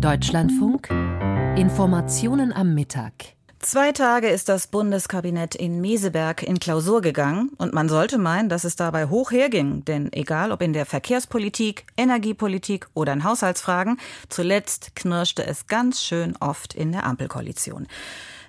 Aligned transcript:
Deutschlandfunk 0.00 0.90
Informationen 1.56 2.52
am 2.52 2.72
Mittag. 2.72 3.12
Zwei 3.58 3.90
Tage 3.90 4.28
ist 4.28 4.48
das 4.48 4.68
Bundeskabinett 4.68 5.56
in 5.56 5.80
Meseberg 5.80 6.44
in 6.44 6.60
Klausur 6.60 7.00
gegangen 7.00 7.50
und 7.58 7.74
man 7.74 7.88
sollte 7.88 8.16
meinen, 8.16 8.48
dass 8.48 8.62
es 8.62 8.76
dabei 8.76 9.06
hoch 9.06 9.32
herging. 9.32 9.84
Denn 9.84 10.12
egal 10.12 10.52
ob 10.52 10.62
in 10.62 10.72
der 10.72 10.86
Verkehrspolitik, 10.86 11.84
Energiepolitik 11.96 12.86
oder 12.94 13.12
in 13.12 13.24
Haushaltsfragen, 13.24 13.98
zuletzt 14.28 14.94
knirschte 14.94 15.44
es 15.44 15.66
ganz 15.66 16.00
schön 16.00 16.36
oft 16.38 16.74
in 16.74 16.92
der 16.92 17.04
Ampelkoalition. 17.04 17.88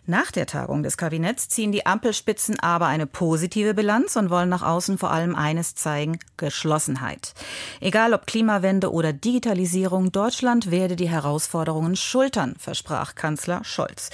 Nach 0.05 0.31
der 0.31 0.45
Tagung 0.45 0.83
des 0.83 0.97
Kabinetts 0.97 1.49
ziehen 1.49 1.71
die 1.71 1.85
Ampelspitzen 1.85 2.59
aber 2.59 2.87
eine 2.87 3.05
positive 3.05 3.73
Bilanz 3.73 4.15
und 4.15 4.29
wollen 4.29 4.49
nach 4.49 4.63
außen 4.63 4.97
vor 4.97 5.11
allem 5.11 5.35
eines 5.35 5.75
zeigen, 5.75 6.19
Geschlossenheit. 6.37 7.33
Egal 7.79 8.13
ob 8.13 8.25
Klimawende 8.25 8.91
oder 8.91 9.13
Digitalisierung, 9.13 10.11
Deutschland 10.11 10.71
werde 10.71 10.95
die 10.95 11.09
Herausforderungen 11.09 11.95
schultern, 11.95 12.55
versprach 12.57 13.15
Kanzler 13.15 13.63
Scholz. 13.63 14.09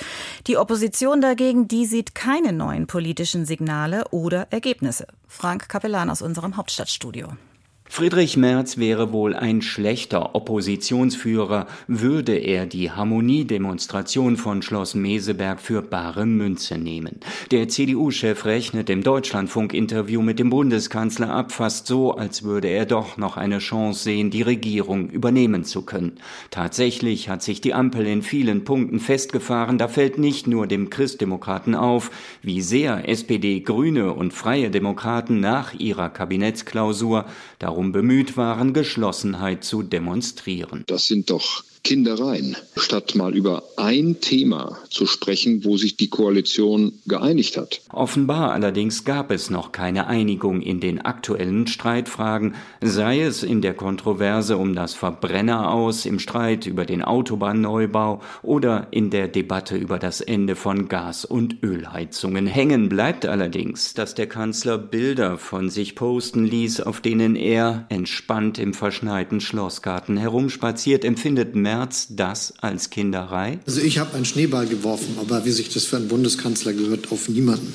Die 0.48 0.58
Opposition 0.58 1.22
dagegen, 1.22 1.68
die 1.68 1.86
sieht 1.86 2.16
keine 2.16 2.52
neuen 2.52 2.88
politischen 2.88 3.46
Signale 3.46 4.06
oder 4.12 4.48
Ergebnisse. 4.52 5.08
Frank 5.28 5.70
Kapellan 5.70 6.10
aus 6.10 6.22
unserem 6.22 6.58
Hauptstadtstudio. 6.58 7.30
Friedrich 7.88 8.36
Merz 8.36 8.78
wäre 8.78 9.14
wohl 9.14 9.36
ein 9.36 9.62
schlechter 9.62 10.36
Oppositionsführer, 10.36 11.68
würde 11.88 12.36
er 12.36 12.66
die 12.66 12.92
Harmoniedemonstration 12.92 14.38
von 14.38 14.64
Schloss 14.64 14.96
Meseberg 14.96 15.62
für 15.62 15.82
bare 15.82 16.26
Münze 16.26 16.78
nehmen. 16.78 17.20
Der 17.52 17.70
CDU-Chef 17.70 18.44
rechnet 18.44 18.90
im 18.90 19.04
Deutschlandfunk-Interview 19.04 20.22
mit 20.22 20.40
dem 20.40 20.50
Bundeskanzler 20.50 21.30
ab, 21.30 21.52
fast 21.52 21.86
so, 21.88 22.16
als 22.16 22.44
würde 22.44 22.68
er 22.68 22.86
doch 22.86 23.18
noch 23.18 23.38
eine 23.38 23.60
Chance 23.60 24.04
sehen, 24.04 24.30
die 24.30 24.42
Regierung 24.42 25.10
übernehmen 25.10 25.64
zu 25.64 25.84
können. 25.84 26.18
Tatsächlich 26.50 27.30
hat 27.30 27.44
sich 27.44 27.62
die 27.62 27.76
Ampel 27.76 28.08
in 28.08 28.24
vielen 28.24 28.66
Punkten 28.66 29.00
festgefahren, 29.00 29.78
da 29.78 29.88
fällt 29.88 30.18
nicht 30.18 30.48
nur 30.48 30.68
dem 30.68 30.90
Christdemokraten 30.90 31.76
auf, 31.76 32.10
wie 32.42 32.62
sehr 32.62 33.08
SPD, 33.08 33.62
Grüne 33.62 34.12
und 34.12 34.34
Freie 34.34 34.72
Demokraten 34.72 35.40
nach 35.40 35.74
ihrer 35.76 36.10
Kabinettsklausur 36.10 37.26
darum 37.76 37.92
bemüht 37.92 38.38
waren, 38.38 38.74
Geschlossenheit 38.74 39.66
zu 39.66 39.84
demonstrieren. 39.84 40.86
Das 40.88 41.08
sind 41.08 41.30
doch 41.30 41.66
Kindereien, 41.86 42.58
statt 42.78 43.14
mal 43.14 43.36
über 43.36 43.62
ein 43.78 44.20
Thema 44.20 44.80
zu 44.90 45.06
sprechen, 45.06 45.64
wo 45.64 45.78
sich 45.78 45.98
die 45.98 46.10
Koalition 46.10 46.94
geeinigt 47.06 47.58
hat. 47.58 47.82
Offenbar 47.92 48.54
allerdings 48.54 49.06
gab 49.06 49.30
es 49.30 49.52
noch 49.52 49.72
keine 49.72 50.08
Einigung 50.08 50.64
in 50.64 50.80
den 50.80 51.00
aktuellen 51.00 51.68
Streitfragen, 51.68 52.56
sei 52.82 53.22
es 53.22 53.44
in 53.44 53.62
der 53.62 53.76
Kontroverse 53.76 54.58
um 54.58 54.74
das 54.74 54.96
Verbrenner 54.96 55.72
aus, 55.72 56.08
im 56.08 56.18
Streit 56.18 56.66
über 56.66 56.86
den 56.86 57.04
Autobahnneubau 57.04 58.20
oder 58.42 58.88
in 58.90 59.12
der 59.12 59.28
Debatte 59.28 59.78
über 59.78 60.00
das 60.00 60.22
Ende 60.22 60.56
von 60.56 60.88
Gas- 60.88 61.24
und 61.24 61.62
Ölheizungen. 61.62 62.48
Hängen 62.48 62.90
bleibt 62.90 63.28
allerdings, 63.28 63.94
dass 63.94 64.16
der 64.16 64.26
Kanzler 64.26 64.80
Bilder 64.80 65.38
von 65.38 65.70
sich 65.70 65.94
posten 65.94 66.46
ließ, 66.46 66.82
auf 66.82 67.00
denen 67.00 67.36
er 67.36 67.86
entspannt 67.90 68.58
im 68.58 68.74
verschneiten 68.74 69.40
Schlossgarten 69.40 70.18
herumspaziert, 70.18 71.06
empfindet 71.06 71.54
Merz 71.54 71.75
März 71.76 72.08
das 72.10 72.54
als 72.62 72.90
Kinderei? 72.90 73.60
Also 73.66 73.82
ich 73.82 73.98
habe 73.98 74.16
einen 74.16 74.24
Schneeball 74.24 74.66
geworfen, 74.66 75.18
aber 75.20 75.44
wie 75.46 75.52
sich 75.52 75.74
das 75.74 75.84
für 75.84 75.98
einen 75.98 76.08
Bundeskanzler 76.08 76.72
gehört, 76.72 77.12
auf 77.12 77.28
niemanden. 77.28 77.74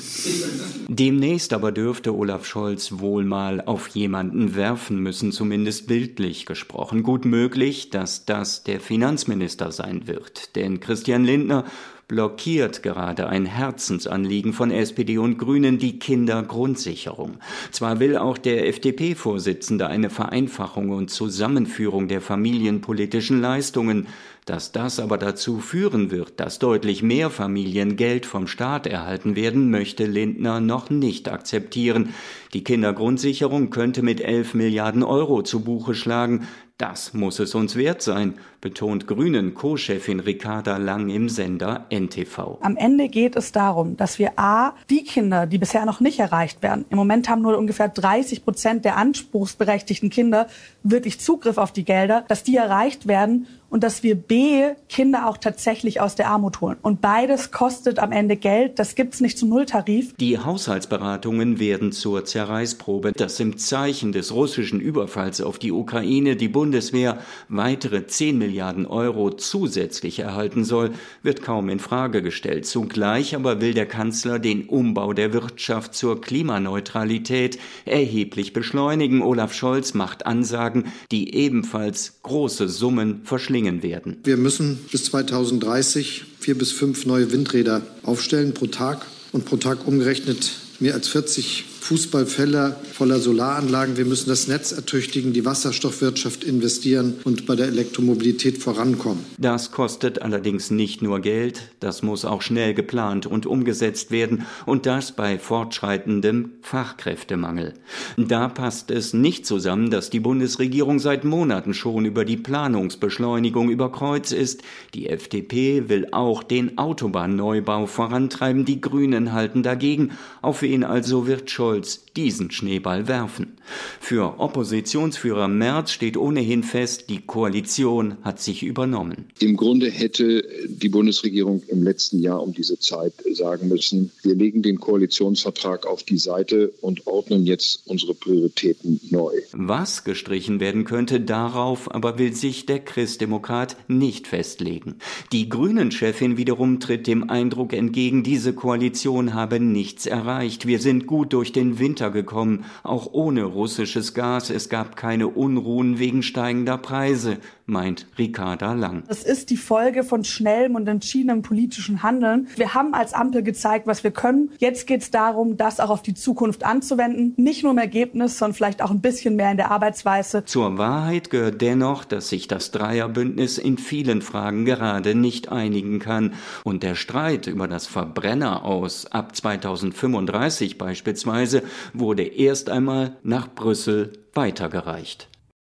Demnächst 0.87 1.53
aber 1.53 1.71
dürfte 1.71 2.15
Olaf 2.15 2.45
Scholz 2.45 2.93
wohl 2.93 3.23
mal 3.23 3.61
auf 3.61 3.89
jemanden 3.89 4.55
werfen 4.55 4.97
müssen, 4.97 5.31
zumindest 5.31 5.85
bildlich 5.85 6.47
gesprochen. 6.47 7.03
Gut 7.03 7.25
möglich, 7.25 7.91
dass 7.91 8.25
das 8.25 8.63
der 8.63 8.79
Finanzminister 8.79 9.71
sein 9.71 10.07
wird, 10.07 10.55
denn 10.55 10.79
Christian 10.79 11.23
Lindner 11.23 11.65
blockiert 12.11 12.83
gerade 12.83 13.29
ein 13.29 13.45
Herzensanliegen 13.45 14.51
von 14.51 14.69
SPD 14.69 15.17
und 15.17 15.37
Grünen 15.37 15.77
die 15.77 15.97
Kindergrundsicherung. 15.97 17.37
Zwar 17.71 18.01
will 18.01 18.17
auch 18.17 18.37
der 18.37 18.67
FDP-Vorsitzende 18.67 19.87
eine 19.87 20.09
Vereinfachung 20.09 20.89
und 20.89 21.09
Zusammenführung 21.09 22.09
der 22.09 22.19
familienpolitischen 22.19 23.39
Leistungen, 23.39 24.07
dass 24.43 24.73
das 24.73 24.99
aber 24.99 25.17
dazu 25.17 25.59
führen 25.59 26.11
wird, 26.11 26.39
dass 26.41 26.59
deutlich 26.59 27.01
mehr 27.01 27.29
Familien 27.29 27.95
Geld 27.95 28.25
vom 28.25 28.47
Staat 28.47 28.87
erhalten 28.87 29.37
werden, 29.37 29.69
möchte 29.69 30.05
Lindner 30.05 30.59
noch 30.59 30.89
nicht 30.89 31.29
akzeptieren. 31.29 32.09
Die 32.53 32.65
Kindergrundsicherung 32.65 33.69
könnte 33.69 34.01
mit 34.01 34.19
11 34.19 34.55
Milliarden 34.55 35.03
Euro 35.03 35.43
zu 35.43 35.61
Buche 35.61 35.95
schlagen. 35.95 36.47
Das 36.81 37.13
muss 37.13 37.37
es 37.37 37.53
uns 37.53 37.75
wert 37.75 38.01
sein, 38.01 38.39
betont 38.59 39.05
Grünen 39.05 39.53
Co-Chefin 39.53 40.19
Ricarda 40.19 40.77
Lang 40.77 41.09
im 41.09 41.29
Sender 41.29 41.85
NTV. 41.91 42.57
Am 42.61 42.75
Ende 42.75 43.07
geht 43.07 43.35
es 43.35 43.51
darum, 43.51 43.97
dass 43.97 44.17
wir 44.17 44.31
A, 44.37 44.73
die 44.89 45.03
Kinder, 45.03 45.45
die 45.45 45.59
bisher 45.59 45.85
noch 45.85 45.99
nicht 45.99 46.17
erreicht 46.17 46.63
werden, 46.63 46.85
im 46.89 46.97
Moment 46.97 47.29
haben 47.29 47.43
nur 47.43 47.55
ungefähr 47.55 47.87
30 47.87 48.43
Prozent 48.43 48.83
der 48.83 48.97
anspruchsberechtigten 48.97 50.09
Kinder 50.09 50.47
wirklich 50.81 51.19
Zugriff 51.19 51.59
auf 51.59 51.71
die 51.71 51.85
Gelder, 51.85 52.25
dass 52.27 52.41
die 52.41 52.55
erreicht 52.55 53.07
werden 53.07 53.45
und 53.71 53.83
dass 53.83 54.03
wir 54.03 54.15
B, 54.15 54.73
Kinder 54.89 55.27
auch 55.27 55.37
tatsächlich 55.37 56.01
aus 56.01 56.15
der 56.15 56.27
Armut 56.27 56.59
holen. 56.59 56.77
Und 56.81 56.99
beides 56.99 57.51
kostet 57.51 57.99
am 57.99 58.11
Ende 58.11 58.35
Geld. 58.35 58.77
Das 58.77 58.95
gibt's 58.95 59.21
nicht 59.21 59.37
zum 59.37 59.49
Nulltarif. 59.49 60.13
Die 60.17 60.37
Haushaltsberatungen 60.37 61.57
werden 61.57 61.93
zur 61.93 62.25
Zerreißprobe, 62.25 63.13
dass 63.13 63.39
im 63.39 63.57
Zeichen 63.57 64.11
des 64.11 64.33
russischen 64.33 64.81
Überfalls 64.81 65.39
auf 65.39 65.57
die 65.57 65.71
Ukraine 65.71 66.35
die 66.35 66.49
Bundeswehr 66.49 67.19
weitere 67.47 68.05
10 68.05 68.37
Milliarden 68.37 68.85
Euro 68.85 69.31
zusätzlich 69.31 70.19
erhalten 70.19 70.65
soll, 70.65 70.91
wird 71.23 71.41
kaum 71.41 71.69
in 71.69 71.79
Frage 71.79 72.21
gestellt. 72.21 72.65
Zugleich 72.65 73.35
aber 73.35 73.61
will 73.61 73.73
der 73.73 73.85
Kanzler 73.85 74.37
den 74.37 74.67
Umbau 74.67 75.13
der 75.13 75.31
Wirtschaft 75.31 75.95
zur 75.95 76.19
Klimaneutralität 76.19 77.57
erheblich 77.85 78.51
beschleunigen. 78.51 79.21
Olaf 79.21 79.53
Scholz 79.53 79.93
macht 79.93 80.25
Ansagen, 80.25 80.91
die 81.09 81.35
ebenfalls 81.35 82.19
große 82.23 82.67
Summen 82.67 83.21
verschlingen 83.23 83.60
gelingen 83.61 83.83
werden. 83.83 84.17
Wir 84.23 84.37
müssen 84.37 84.79
bis 84.91 85.05
2030 85.05 86.23
vier 86.39 86.57
bis 86.57 86.71
fünf 86.71 87.05
neue 87.05 87.31
Windräder 87.31 87.81
aufstellen 88.03 88.53
pro 88.53 88.67
Tag 88.67 89.05
und 89.31 89.45
pro 89.45 89.57
Tag 89.57 89.87
umgerechnet 89.87 90.51
mehr 90.79 90.95
als 90.95 91.07
40 91.07 91.65
Fußballfelder 91.81 92.79
voller 92.93 93.19
Solaranlagen. 93.19 93.97
Wir 93.97 94.05
müssen 94.05 94.29
das 94.29 94.47
Netz 94.47 94.71
ertüchtigen, 94.71 95.33
die 95.33 95.45
Wasserstoffwirtschaft 95.45 96.43
investieren 96.43 97.15
und 97.23 97.47
bei 97.47 97.55
der 97.55 97.67
Elektromobilität 97.67 98.59
vorankommen. 98.59 99.25
Das 99.39 99.71
kostet 99.71 100.21
allerdings 100.21 100.69
nicht 100.69 101.01
nur 101.01 101.19
Geld, 101.19 101.71
das 101.79 102.03
muss 102.03 102.23
auch 102.23 102.43
schnell 102.43 102.75
geplant 102.75 103.25
und 103.25 103.47
umgesetzt 103.47 104.11
werden 104.11 104.45
und 104.67 104.85
das 104.85 105.11
bei 105.11 105.39
fortschreitendem 105.39 106.51
Fachkräftemangel. 106.61 107.73
Da 108.15 108.47
passt 108.47 108.91
es 108.91 109.13
nicht 109.13 109.47
zusammen, 109.47 109.89
dass 109.89 110.11
die 110.11 110.19
Bundesregierung 110.19 110.99
seit 110.99 111.23
Monaten 111.23 111.73
schon 111.73 112.05
über 112.05 112.25
die 112.25 112.37
Planungsbeschleunigung 112.37 113.71
über 113.71 113.91
Kreuz 113.91 114.31
ist. 114.31 114.61
Die 114.93 115.09
FDP 115.09 115.89
will 115.89 116.09
auch 116.11 116.43
den 116.43 116.77
Autobahnneubau 116.77 117.87
vorantreiben, 117.87 118.65
die 118.65 118.81
Grünen 118.81 119.33
halten 119.33 119.63
dagegen. 119.63 120.11
Auf 120.43 120.61
wen 120.61 120.83
also 120.83 121.25
wird 121.25 121.49
Scholz 121.49 121.71
Scholz 121.81 122.01
diesen 122.15 122.51
Schneeball 122.51 123.07
werfen. 123.07 123.57
Für 123.99 124.39
Oppositionsführer 124.39 125.47
Merz 125.47 125.91
steht 125.91 126.17
ohnehin 126.17 126.63
fest, 126.63 127.05
die 127.09 127.21
Koalition 127.21 128.17
hat 128.21 128.41
sich 128.41 128.63
übernommen. 128.63 129.25
Im 129.39 129.55
Grunde 129.55 129.89
hätte 129.89 130.43
die 130.67 130.89
Bundesregierung 130.89 131.63
im 131.67 131.83
letzten 131.83 132.19
Jahr 132.19 132.43
um 132.43 132.53
diese 132.53 132.77
Zeit 132.79 133.13
sagen 133.33 133.69
müssen, 133.69 134.11
wir 134.23 134.35
legen 134.35 134.61
den 134.61 134.79
Koalitionsvertrag 134.79 135.87
auf 135.87 136.03
die 136.03 136.17
Seite 136.17 136.73
und 136.81 137.07
ordnen 137.07 137.45
jetzt 137.45 137.83
unsere 137.85 138.13
Prioritäten 138.13 138.99
neu. 139.09 139.31
Was 139.53 140.03
gestrichen 140.03 140.59
werden 140.59 140.83
könnte, 140.83 141.21
darauf 141.21 141.93
aber 141.93 142.19
will 142.19 142.33
sich 142.33 142.65
der 142.65 142.79
Christdemokrat 142.79 143.77
nicht 143.87 144.27
festlegen. 144.27 144.95
Die 145.31 145.47
Grünen-Chefin 145.47 146.35
wiederum 146.35 146.81
tritt 146.81 147.07
dem 147.07 147.29
Eindruck 147.29 147.71
entgegen, 147.71 148.23
diese 148.23 148.53
Koalition 148.53 149.33
habe 149.33 149.61
nichts 149.61 150.05
erreicht. 150.05 150.67
Wir 150.67 150.79
sind 150.79 151.07
gut 151.07 151.31
durch 151.31 151.53
den 151.53 151.60
Winter 151.69 152.01
Winter 152.01 152.09
gekommen, 152.09 152.65
auch 152.83 153.09
ohne 153.11 153.43
russisches 153.43 154.13
Gas. 154.13 154.49
Es 154.49 154.69
gab 154.69 154.95
keine 154.95 155.27
Unruhen 155.27 155.99
wegen 155.99 156.23
steigender 156.23 156.77
Preise, 156.77 157.37
meint 157.65 158.07
Ricarda 158.17 158.73
Lang. 158.73 159.03
Das 159.07 159.23
ist 159.23 159.49
die 159.49 159.57
Folge 159.57 160.03
von 160.03 160.23
schnellem 160.23 160.75
und 160.75 160.87
entschiedenem 160.87 161.41
politischen 161.41 162.01
Handeln. 162.01 162.47
Wir 162.55 162.73
haben 162.73 162.93
als 162.93 163.13
Ampel 163.13 163.43
gezeigt, 163.43 163.87
was 163.87 164.03
wir 164.03 164.11
können. 164.11 164.51
Jetzt 164.57 164.87
geht 164.87 165.01
es 165.01 165.11
darum, 165.11 165.57
das 165.57 165.79
auch 165.79 165.89
auf 165.89 166.01
die 166.01 166.13
Zukunft 166.13 166.63
anzuwenden. 166.63 167.33
Nicht 167.35 167.63
nur 167.63 167.73
im 167.73 167.77
Ergebnis, 167.77 168.37
sondern 168.37 168.55
vielleicht 168.55 168.81
auch 168.81 168.91
ein 168.91 169.01
bisschen 169.01 169.35
mehr 169.35 169.51
in 169.51 169.57
der 169.57 169.69
Arbeitsweise. 169.71 170.45
Zur 170.45 170.77
Wahrheit 170.77 171.29
gehört 171.29 171.61
dennoch, 171.61 172.05
dass 172.05 172.29
sich 172.29 172.47
das 172.47 172.71
Dreierbündnis 172.71 173.57
in 173.57 173.77
vielen 173.77 174.21
Fragen 174.21 174.65
gerade 174.65 175.13
nicht 175.13 175.51
einigen 175.51 175.99
kann. 175.99 176.33
Und 176.63 176.83
der 176.83 176.95
Streit 176.95 177.47
über 177.47 177.67
das 177.67 177.85
Verbrenner 177.85 178.63
aus 178.63 179.07
ab 179.11 179.35
2035 179.35 180.77
beispielsweise 180.77 181.50
wurde 181.93 182.23
erst 182.23 182.69
einmal 182.69 183.17
nach 183.23 183.53
Brüssel 183.53 184.13
weitergereicht. 184.33 185.27